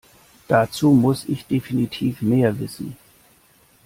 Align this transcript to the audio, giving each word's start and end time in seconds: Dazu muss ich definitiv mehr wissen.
Dazu 0.47 0.89
muss 0.89 1.25
ich 1.25 1.45
definitiv 1.45 2.23
mehr 2.23 2.57
wissen. 2.57 2.97